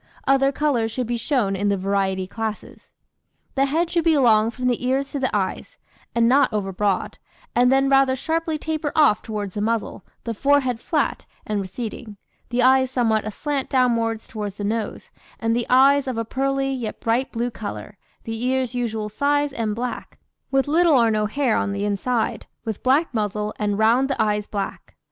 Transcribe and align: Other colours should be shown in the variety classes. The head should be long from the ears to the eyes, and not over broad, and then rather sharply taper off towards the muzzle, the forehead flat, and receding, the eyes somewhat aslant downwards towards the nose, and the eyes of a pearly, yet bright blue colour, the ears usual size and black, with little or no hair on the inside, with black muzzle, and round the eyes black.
Other 0.27 0.51
colours 0.51 0.91
should 0.91 1.05
be 1.05 1.15
shown 1.15 1.55
in 1.55 1.69
the 1.69 1.77
variety 1.77 2.25
classes. 2.25 2.91
The 3.53 3.65
head 3.67 3.91
should 3.91 4.03
be 4.03 4.17
long 4.17 4.49
from 4.49 4.65
the 4.65 4.83
ears 4.83 5.11
to 5.11 5.19
the 5.19 5.29
eyes, 5.31 5.77
and 6.15 6.27
not 6.27 6.51
over 6.51 6.73
broad, 6.73 7.19
and 7.53 7.71
then 7.71 7.87
rather 7.87 8.15
sharply 8.15 8.57
taper 8.57 8.91
off 8.95 9.21
towards 9.21 9.53
the 9.53 9.61
muzzle, 9.61 10.03
the 10.23 10.33
forehead 10.33 10.79
flat, 10.79 11.27
and 11.45 11.61
receding, 11.61 12.17
the 12.49 12.63
eyes 12.63 12.89
somewhat 12.89 13.25
aslant 13.27 13.69
downwards 13.69 14.25
towards 14.25 14.57
the 14.57 14.63
nose, 14.63 15.11
and 15.39 15.55
the 15.55 15.67
eyes 15.69 16.07
of 16.07 16.17
a 16.17 16.25
pearly, 16.25 16.73
yet 16.73 16.99
bright 16.99 17.31
blue 17.31 17.51
colour, 17.51 17.95
the 18.23 18.43
ears 18.45 18.73
usual 18.73 19.07
size 19.07 19.53
and 19.53 19.75
black, 19.75 20.17
with 20.49 20.67
little 20.67 20.95
or 20.99 21.11
no 21.11 21.27
hair 21.27 21.55
on 21.55 21.73
the 21.73 21.85
inside, 21.85 22.47
with 22.65 22.81
black 22.81 23.13
muzzle, 23.13 23.53
and 23.59 23.77
round 23.77 24.09
the 24.09 24.19
eyes 24.19 24.47
black. 24.47 24.95